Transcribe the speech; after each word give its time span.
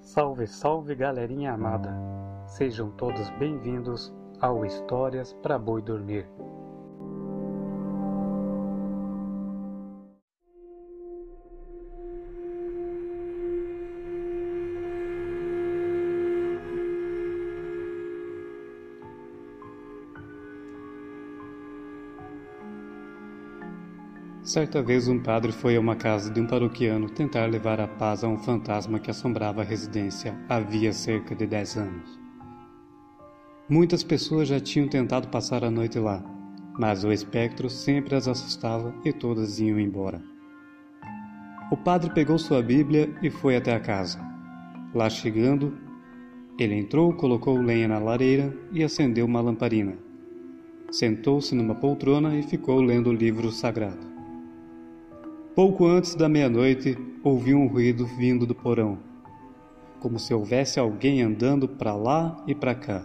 Salve, 0.00 0.46
salve 0.46 0.94
galerinha 0.94 1.52
amada! 1.52 1.92
Sejam 2.46 2.90
todos 2.90 3.30
bem-vindos 3.38 4.12
ao 4.40 4.64
Histórias 4.64 5.32
para 5.42 5.58
Boi 5.58 5.82
Dormir. 5.82 6.28
Certa 24.42 24.82
vez 24.82 25.06
um 25.06 25.18
padre 25.18 25.52
foi 25.52 25.76
a 25.76 25.80
uma 25.80 25.94
casa 25.94 26.30
de 26.30 26.40
um 26.40 26.46
paroquiano 26.46 27.10
tentar 27.10 27.44
levar 27.44 27.78
a 27.78 27.86
paz 27.86 28.24
a 28.24 28.28
um 28.28 28.38
fantasma 28.38 28.98
que 28.98 29.10
assombrava 29.10 29.60
a 29.60 29.64
residência 29.64 30.34
havia 30.48 30.94
cerca 30.94 31.34
de 31.34 31.46
dez 31.46 31.76
anos. 31.76 32.18
Muitas 33.68 34.02
pessoas 34.02 34.48
já 34.48 34.58
tinham 34.58 34.88
tentado 34.88 35.28
passar 35.28 35.62
a 35.62 35.70
noite 35.70 35.98
lá, 35.98 36.24
mas 36.78 37.04
o 37.04 37.12
espectro 37.12 37.68
sempre 37.68 38.16
as 38.16 38.26
assustava 38.26 38.94
e 39.04 39.12
todas 39.12 39.60
iam 39.60 39.78
embora. 39.78 40.22
O 41.70 41.76
padre 41.76 42.10
pegou 42.12 42.38
sua 42.38 42.62
Bíblia 42.62 43.14
e 43.22 43.28
foi 43.28 43.56
até 43.56 43.74
a 43.74 43.78
casa. 43.78 44.18
Lá 44.94 45.10
chegando, 45.10 45.78
ele 46.58 46.74
entrou, 46.74 47.12
colocou 47.12 47.60
lenha 47.60 47.86
na 47.86 47.98
lareira 47.98 48.56
e 48.72 48.82
acendeu 48.82 49.26
uma 49.26 49.42
lamparina. 49.42 49.96
Sentou-se 50.90 51.54
numa 51.54 51.74
poltrona 51.74 52.36
e 52.36 52.42
ficou 52.42 52.80
lendo 52.80 53.10
o 53.10 53.14
livro 53.14 53.52
sagrado. 53.52 54.09
Pouco 55.54 55.84
antes 55.84 56.14
da 56.14 56.28
meia-noite, 56.28 56.96
ouviu 57.24 57.58
um 57.58 57.66
ruído 57.66 58.06
vindo 58.06 58.46
do 58.46 58.54
porão, 58.54 59.00
como 59.98 60.16
se 60.16 60.32
houvesse 60.32 60.78
alguém 60.78 61.22
andando 61.22 61.66
para 61.66 61.92
lá 61.92 62.40
e 62.46 62.54
para 62.54 62.72
cá. 62.72 63.04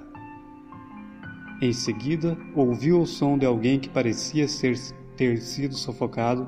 Em 1.60 1.74
seguida, 1.74 2.38
ouviu 2.56 3.02
o 3.02 3.08
som 3.08 3.36
de 3.36 3.48
alguém 3.48 3.80
que 3.80 3.90
parecia 3.90 4.48
ser, 4.48 4.78
ter 5.18 5.40
sido 5.40 5.74
sufocado 5.74 6.48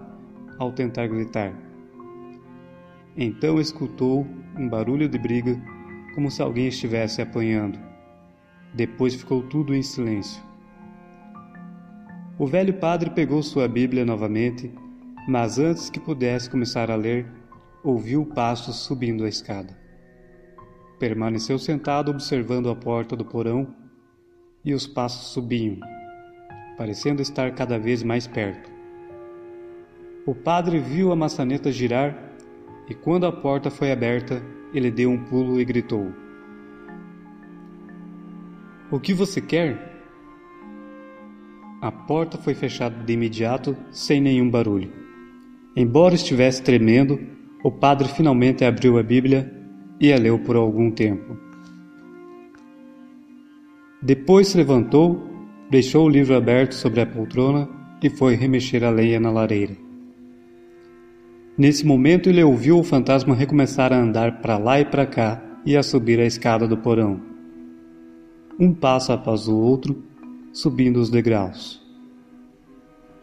ao 0.59 0.71
tentar 0.71 1.07
gritar. 1.07 1.51
Então 3.17 3.59
escutou 3.59 4.27
um 4.55 4.69
barulho 4.69 5.09
de 5.09 5.17
briga, 5.17 5.59
como 6.13 6.29
se 6.29 6.43
alguém 6.43 6.67
estivesse 6.67 7.23
apanhando. 7.23 7.79
Depois 8.71 9.15
ficou 9.15 9.41
tudo 9.41 9.73
em 9.73 9.81
silêncio. 9.81 10.43
O 12.37 12.45
velho 12.45 12.75
padre 12.75 13.09
pegou 13.09 13.41
sua 13.41 13.67
Bíblia 13.67 14.05
novamente 14.05 14.71
mas 15.27 15.59
antes 15.59 15.89
que 15.89 15.99
pudesse 15.99 16.49
começar 16.49 16.89
a 16.89 16.95
ler, 16.95 17.27
ouviu 17.83 18.25
passos 18.25 18.77
subindo 18.77 19.25
a 19.25 19.29
escada. 19.29 19.77
Permaneceu 20.97 21.59
sentado 21.59 22.09
observando 22.09 22.69
a 22.69 22.75
porta 22.75 23.13
do 23.13 23.25
porão 23.25 23.75
e 24.63 24.73
os 24.73 24.87
passos 24.87 25.33
subiam, 25.33 25.79
parecendo 26.77 27.21
estar 27.21 27.53
cada 27.53 27.77
vez 27.77 28.03
mais 28.03 28.25
perto. 28.25 28.71
O 30.25 30.33
padre 30.33 30.79
viu 30.79 31.11
a 31.11 31.15
maçaneta 31.15 31.71
girar 31.73 32.17
e, 32.89 32.95
quando 32.95 33.25
a 33.25 33.31
porta 33.31 33.69
foi 33.69 33.91
aberta, 33.91 34.41
ele 34.73 34.89
deu 34.89 35.09
um 35.09 35.25
pulo 35.25 35.59
e 35.59 35.65
gritou: 35.65 36.11
O 38.89 38.99
que 38.99 39.13
você 39.13 39.41
quer? 39.41 40.01
A 41.81 41.91
porta 41.91 42.37
foi 42.37 42.55
fechada 42.55 43.03
de 43.03 43.13
imediato, 43.13 43.77
sem 43.91 44.19
nenhum 44.19 44.49
barulho. 44.49 45.06
Embora 45.79 46.15
estivesse 46.15 46.63
tremendo, 46.63 47.19
o 47.63 47.69
padre 47.69 48.07
finalmente 48.07 48.65
abriu 48.65 48.97
a 48.97 49.03
Bíblia 49.03 49.53
e 50.01 50.11
a 50.11 50.17
leu 50.17 50.39
por 50.39 50.55
algum 50.55 50.89
tempo. 50.89 51.37
Depois 54.01 54.47
se 54.47 54.57
levantou, 54.57 55.21
deixou 55.69 56.07
o 56.07 56.09
livro 56.09 56.35
aberto 56.35 56.73
sobre 56.73 56.99
a 56.99 57.05
poltrona 57.05 57.69
e 58.01 58.09
foi 58.09 58.33
remexer 58.33 58.83
a 58.83 58.89
lenha 58.89 59.19
na 59.19 59.29
lareira. 59.29 59.77
Nesse 61.55 61.85
momento 61.85 62.27
ele 62.27 62.43
ouviu 62.43 62.79
o 62.79 62.83
fantasma 62.83 63.35
recomeçar 63.35 63.93
a 63.93 63.99
andar 63.99 64.41
para 64.41 64.57
lá 64.57 64.79
e 64.79 64.85
para 64.85 65.05
cá 65.05 65.39
e 65.63 65.77
a 65.77 65.83
subir 65.83 66.19
a 66.19 66.25
escada 66.25 66.67
do 66.67 66.77
porão. 66.77 67.21
Um 68.59 68.73
passo 68.73 69.11
após 69.11 69.47
o 69.47 69.55
outro, 69.55 70.03
subindo 70.51 70.97
os 70.97 71.11
degraus. 71.11 71.79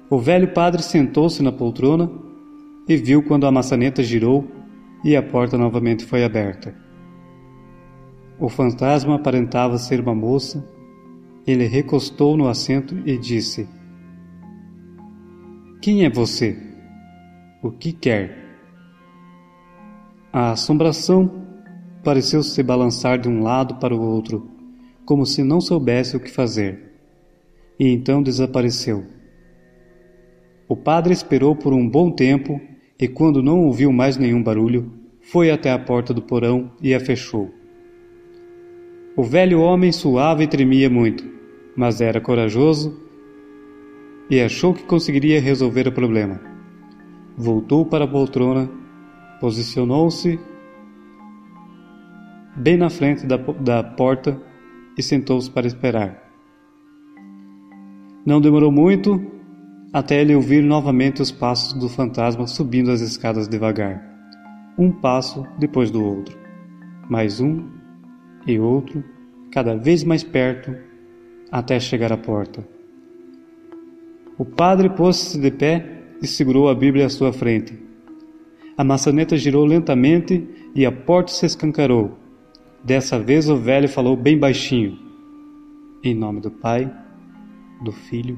O 0.09 0.21
velho 0.21 0.53
padre 0.53 0.85
sentou-se 0.85 1.43
na 1.43 1.51
poltrona 1.51 2.23
e 2.89 2.97
viu 2.97 3.23
quando 3.23 3.47
a 3.47 3.53
maçaneta 3.53 4.03
girou 4.03 4.47
e 5.03 5.17
a 5.17 5.23
porta 5.23 5.57
novamente 5.57 6.05
foi 6.05 6.25
aberta. 6.25 6.75
O 8.39 8.49
fantasma 8.49 9.15
aparentava 9.15 9.79
ser 9.79 10.01
uma 10.01 10.15
moça. 10.15 10.67
Ele 11.47 11.67
recostou 11.67 12.37
no 12.37 12.49
assento 12.49 12.97
e 13.07 13.17
disse: 13.19 13.69
Quem 15.81 16.05
é 16.05 16.11
você? 16.11 16.57
O 17.63 17.71
que 17.71 17.93
quer? 17.93 18.45
A 20.33 20.53
assombração 20.53 21.43
pareceu 22.03 22.43
se 22.43 22.63
balançar 22.63 23.19
de 23.19 23.29
um 23.29 23.43
lado 23.43 23.77
para 23.77 23.95
o 23.95 24.01
outro, 24.01 24.51
como 25.07 25.25
se 25.25 25.43
não 25.43 25.61
soubesse 25.61 26.17
o 26.17 26.21
que 26.21 26.31
fazer, 26.31 26.93
e 27.79 27.89
então 27.89 28.23
desapareceu. 28.23 29.05
O 30.69 30.77
padre 30.77 31.13
esperou 31.13 31.55
por 31.55 31.73
um 31.73 31.89
bom 31.89 32.11
tempo 32.11 32.61
e 32.99 33.09
quando 33.09 33.43
não 33.43 33.65
ouviu 33.65 33.93
mais 33.93 34.17
nenhum 34.17 34.43
barulho, 34.43 34.93
foi 35.21 35.51
até 35.51 35.71
a 35.71 35.79
porta 35.79 36.15
do 36.15 36.23
porão 36.23 36.71
e 36.81 36.95
a 36.95 37.01
fechou. 37.01 37.53
O 39.17 39.23
velho 39.23 39.61
homem 39.61 39.93
suava 39.93 40.43
e 40.43 40.47
tremia 40.47 40.91
muito, 40.91 41.25
mas 41.77 42.01
era 42.01 42.21
corajoso 42.21 43.01
e 44.29 44.41
achou 44.41 44.73
que 44.75 44.85
conseguiria 44.85 45.41
resolver 45.41 45.89
o 45.89 45.93
problema. 45.93 46.41
Voltou 47.37 47.85
para 47.85 48.05
a 48.05 48.09
poltrona, 48.09 48.71
posicionou-se 49.41 50.39
bem 52.57 52.77
na 52.77 52.89
frente 52.89 53.27
da, 53.27 53.37
da 53.37 53.83
porta 53.83 54.41
e 54.97 55.03
sentou-se 55.03 55.51
para 55.51 55.67
esperar. 55.67 56.23
Não 58.25 58.41
demorou 58.41 58.71
muito 58.71 59.34
até 59.95 60.21
ele 60.21 60.35
ouvir 60.35 60.61
novamente 60.61 61.23
os 61.23 61.31
passos 61.31 61.73
do 61.75 61.89
fantasma 61.89 62.49
subindo 62.49 62.91
as 62.91 63.01
escadas 63.01 63.47
devagar, 63.47 64.03
um 64.77 64.91
passo 64.91 65.47
depois 65.57 65.89
do 65.89 66.05
outro, 66.05 66.37
mais 67.09 67.41
um 67.41 67.65
e 68.45 68.59
outro, 68.59 69.05
cada 69.53 69.77
vez 69.77 70.03
mais 70.03 70.25
perto, 70.25 70.75
até 71.49 71.79
chegar 71.79 72.13
à 72.13 72.17
porta. 72.17 72.67
O 74.37 74.45
padre 74.45 74.91
pôs-se 74.91 75.39
de 75.39 75.53
pé 75.53 76.03
e 76.21 76.27
segurou 76.27 76.69
a 76.69 76.75
Bíblia 76.75 77.07
à 77.07 77.09
sua 77.09 77.33
frente. 77.33 77.79
A 78.77 78.83
maçaneta 78.83 79.37
girou 79.37 79.65
lentamente 79.65 80.45
e 80.75 80.85
a 80.85 80.91
porta 80.91 81.31
se 81.31 81.47
escancarou. 81.47 82.19
Dessa 82.83 83.17
vez 83.17 83.49
o 83.49 83.57
velho 83.57 83.89
falou 83.89 84.17
bem 84.17 84.37
baixinho: 84.37 84.99
Em 86.03 86.17
nome 86.17 86.41
do 86.41 86.51
Pai, 86.51 86.93
do 87.85 87.93
Filho 87.93 88.37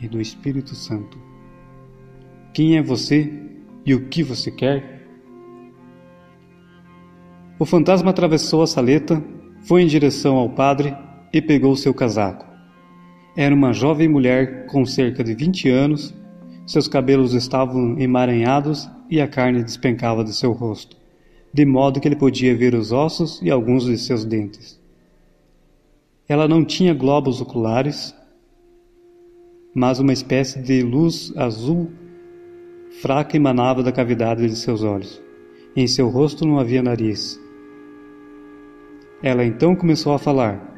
e 0.00 0.08
do 0.08 0.20
Espírito 0.20 0.74
Santo. 0.74 1.18
Quem 2.52 2.76
é 2.76 2.82
você 2.82 3.32
e 3.84 3.94
o 3.94 4.08
que 4.08 4.22
você 4.22 4.50
quer? 4.50 5.06
O 7.58 7.64
fantasma 7.64 8.10
atravessou 8.10 8.62
a 8.62 8.66
saleta, 8.66 9.22
foi 9.62 9.82
em 9.82 9.86
direção 9.86 10.36
ao 10.36 10.48
padre 10.48 10.96
e 11.32 11.42
pegou 11.42 11.76
seu 11.76 11.92
casaco. 11.92 12.46
Era 13.36 13.54
uma 13.54 13.72
jovem 13.72 14.08
mulher 14.08 14.66
com 14.66 14.84
cerca 14.84 15.22
de 15.22 15.34
vinte 15.34 15.68
anos, 15.68 16.14
seus 16.66 16.88
cabelos 16.88 17.34
estavam 17.34 17.98
emaranhados 17.98 18.88
e 19.08 19.20
a 19.20 19.28
carne 19.28 19.62
despencava 19.62 20.24
de 20.24 20.32
seu 20.32 20.52
rosto, 20.52 20.96
de 21.52 21.66
modo 21.66 22.00
que 22.00 22.08
ele 22.08 22.16
podia 22.16 22.56
ver 22.56 22.74
os 22.74 22.92
ossos 22.92 23.40
e 23.42 23.50
alguns 23.50 23.84
de 23.84 23.98
seus 23.98 24.24
dentes. 24.24 24.80
Ela 26.28 26.46
não 26.46 26.64
tinha 26.64 26.94
globos 26.94 27.40
oculares, 27.40 28.14
mas 29.74 30.00
uma 30.00 30.12
espécie 30.12 30.60
de 30.60 30.82
luz 30.82 31.32
azul 31.36 31.90
fraca 33.00 33.36
emanava 33.36 33.82
da 33.82 33.92
cavidade 33.92 34.46
de 34.46 34.56
seus 34.56 34.82
olhos. 34.82 35.22
Em 35.76 35.86
seu 35.86 36.08
rosto 36.08 36.46
não 36.46 36.58
havia 36.58 36.82
nariz. 36.82 37.40
Ela 39.22 39.44
então 39.44 39.76
começou 39.76 40.12
a 40.12 40.18
falar. 40.18 40.68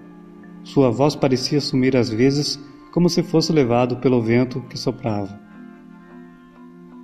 Sua 0.63 0.91
voz 0.91 1.17
parecia 1.17 1.61
sumir 1.61 1.97
às 1.97 2.11
vezes, 2.11 2.61
como 2.93 3.09
se 3.09 3.23
fosse 3.23 3.53
levado 3.53 3.97
pelo 3.97 4.21
vento 4.21 4.61
que 4.69 4.79
soprava. 4.79 5.41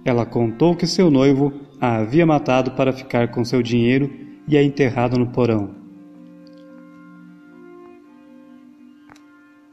Ela 0.05 0.27
contou 0.27 0.77
que 0.77 0.87
seu 0.87 1.11
noivo 1.11 1.53
a 1.81 1.97
havia 1.97 2.27
matado 2.27 2.73
para 2.73 2.93
ficar 2.93 3.29
com 3.29 3.45
seu 3.45 3.63
dinheiro 3.63 4.11
e 4.47 4.57
a 4.57 4.63
enterrado 4.63 5.19
no 5.19 5.29
porão. 5.29 5.78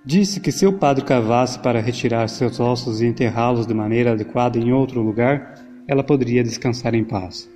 Disse 0.06 0.40
que 0.40 0.52
se 0.52 0.68
o 0.68 0.74
padre 0.74 1.04
cavasse 1.04 1.58
para 1.58 1.82
retirar 1.82 2.28
seus 2.30 2.60
ossos 2.60 3.02
e 3.02 3.08
enterrá-los 3.08 3.66
de 3.66 3.74
maneira 3.74 4.12
adequada 4.12 4.60
em 4.60 4.72
outro 4.72 5.02
lugar, 5.02 5.56
ela 5.88 6.04
poderia 6.04 6.44
descansar 6.44 6.94
em 6.94 7.04
paz. 7.04 7.50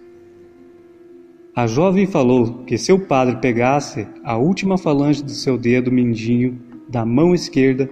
A 1.56 1.68
jovem 1.68 2.08
falou 2.08 2.64
que 2.64 2.76
se 2.76 2.92
o 2.92 3.06
padre 3.06 3.36
pegasse 3.36 4.08
a 4.24 4.36
última 4.36 4.80
falange 4.80 5.24
do 5.24 5.30
seu 5.30 5.60
dedo 5.60 5.92
mindinho 5.92 6.60
da 6.90 7.06
mão 7.06 7.36
esquerda 7.36 7.88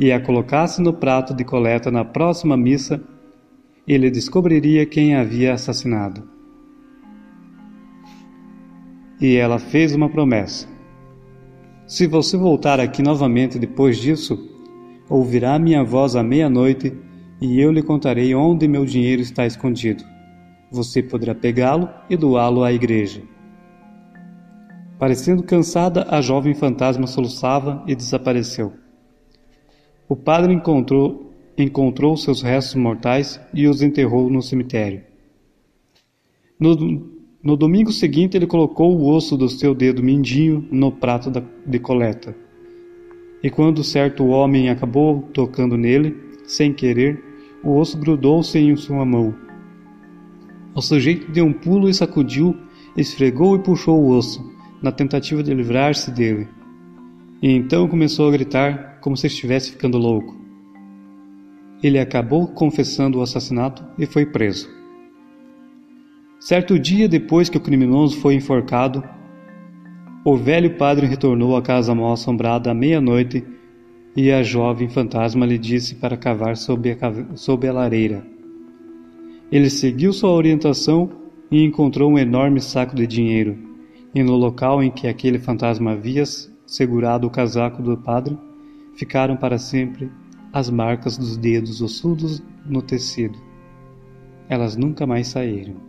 e 0.00 0.10
a 0.10 0.18
colocasse 0.18 0.80
no 0.80 0.94
prato 0.94 1.34
de 1.34 1.44
coleta 1.44 1.90
na 1.90 2.04
próxima 2.04 2.56
missa, 2.56 3.02
ele 3.86 4.10
descobriria 4.10 4.86
quem 4.86 5.16
havia 5.16 5.52
assassinado. 5.52 6.26
E 9.20 9.36
ela 9.36 9.58
fez 9.58 9.94
uma 9.94 10.08
promessa. 10.08 10.77
Se 11.88 12.06
você 12.06 12.36
voltar 12.36 12.78
aqui 12.80 13.00
novamente 13.00 13.58
depois 13.58 13.96
disso, 13.96 14.38
ouvirá 15.08 15.58
minha 15.58 15.82
voz 15.82 16.14
à 16.14 16.22
meia-noite 16.22 16.94
e 17.40 17.58
eu 17.58 17.72
lhe 17.72 17.82
contarei 17.82 18.34
onde 18.34 18.68
meu 18.68 18.84
dinheiro 18.84 19.22
está 19.22 19.46
escondido. 19.46 20.04
Você 20.70 21.02
poderá 21.02 21.34
pegá-lo 21.34 21.88
e 22.10 22.14
doá-lo 22.14 22.62
à 22.62 22.70
igreja. 22.70 23.22
Parecendo 24.98 25.42
cansada, 25.42 26.06
a 26.10 26.20
jovem 26.20 26.54
fantasma 26.54 27.06
soluçava 27.06 27.82
e 27.86 27.94
desapareceu. 27.94 28.74
O 30.06 30.14
padre 30.14 30.52
encontrou, 30.52 31.32
encontrou 31.56 32.18
seus 32.18 32.42
restos 32.42 32.74
mortais 32.74 33.40
e 33.54 33.66
os 33.66 33.80
enterrou 33.80 34.28
no 34.28 34.42
cemitério. 34.42 35.04
No, 36.60 37.17
no 37.42 37.56
domingo 37.56 37.92
seguinte, 37.92 38.36
ele 38.36 38.46
colocou 38.46 38.96
o 38.96 39.14
osso 39.14 39.36
do 39.36 39.48
seu 39.48 39.74
dedo 39.74 40.02
mindinho 40.02 40.66
no 40.72 40.90
prato 40.90 41.30
de 41.64 41.78
coleta. 41.78 42.34
E 43.42 43.48
quando 43.48 43.84
certo 43.84 44.26
homem 44.26 44.68
acabou 44.68 45.22
tocando 45.32 45.76
nele, 45.76 46.16
sem 46.44 46.72
querer, 46.72 47.22
o 47.62 47.76
osso 47.76 47.96
grudou-se 47.96 48.58
em 48.58 48.74
sua 48.74 49.04
mão. 49.04 49.34
O 50.74 50.82
sujeito 50.82 51.30
deu 51.30 51.44
um 51.44 51.52
pulo 51.52 51.88
e 51.88 51.94
sacudiu, 51.94 52.56
esfregou 52.96 53.54
e 53.54 53.60
puxou 53.60 54.00
o 54.00 54.10
osso, 54.10 54.44
na 54.82 54.90
tentativa 54.90 55.42
de 55.42 55.54
livrar-se 55.54 56.10
dele. 56.10 56.48
E 57.40 57.52
então 57.52 57.86
começou 57.86 58.28
a 58.28 58.32
gritar 58.32 58.98
como 59.00 59.16
se 59.16 59.28
estivesse 59.28 59.70
ficando 59.70 59.96
louco. 59.96 60.36
Ele 61.82 62.00
acabou 62.00 62.48
confessando 62.48 63.18
o 63.18 63.22
assassinato 63.22 63.84
e 63.96 64.06
foi 64.06 64.26
preso. 64.26 64.77
Certo 66.40 66.78
dia 66.78 67.08
depois 67.08 67.48
que 67.48 67.56
o 67.56 67.60
criminoso 67.60 68.16
foi 68.20 68.34
enforcado, 68.34 69.02
o 70.24 70.36
velho 70.36 70.76
padre 70.76 71.06
retornou 71.06 71.56
à 71.56 71.62
casa 71.62 71.94
mal 71.94 72.12
assombrada 72.12 72.70
à 72.70 72.74
meia-noite 72.74 73.44
e 74.14 74.30
a 74.30 74.42
jovem 74.42 74.88
fantasma 74.88 75.44
lhe 75.44 75.58
disse 75.58 75.96
para 75.96 76.16
cavar 76.16 76.56
sob 76.56 76.90
a, 76.90 77.36
sob 77.36 77.66
a 77.66 77.72
lareira. 77.72 78.24
Ele 79.50 79.68
seguiu 79.68 80.12
sua 80.12 80.30
orientação 80.30 81.10
e 81.50 81.64
encontrou 81.64 82.12
um 82.12 82.18
enorme 82.18 82.60
saco 82.60 82.94
de 82.94 83.06
dinheiro, 83.06 83.58
e 84.14 84.22
no 84.22 84.36
local 84.36 84.82
em 84.82 84.90
que 84.90 85.08
aquele 85.08 85.38
fantasma 85.38 85.92
havia 85.92 86.24
segurado 86.66 87.26
o 87.26 87.30
casaco 87.30 87.82
do 87.82 87.96
padre, 87.96 88.38
ficaram 88.94 89.36
para 89.36 89.58
sempre 89.58 90.10
as 90.52 90.70
marcas 90.70 91.16
dos 91.16 91.36
dedos 91.36 91.80
ossudos 91.80 92.42
no 92.66 92.82
tecido. 92.82 93.38
Elas 94.48 94.76
nunca 94.76 95.06
mais 95.06 95.28
saíram. 95.28 95.87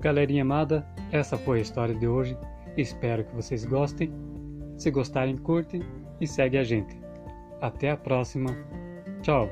Galerinha 0.00 0.42
amada, 0.42 0.86
essa 1.12 1.36
foi 1.36 1.58
a 1.58 1.62
história 1.62 1.94
de 1.94 2.08
hoje. 2.08 2.36
Espero 2.76 3.22
que 3.24 3.34
vocês 3.36 3.66
gostem. 3.66 4.10
Se 4.78 4.90
gostarem, 4.90 5.36
curte 5.36 5.82
e 6.20 6.26
segue 6.26 6.56
a 6.56 6.64
gente. 6.64 6.98
Até 7.60 7.90
a 7.90 7.96
próxima. 7.96 8.56
Tchau! 9.20 9.50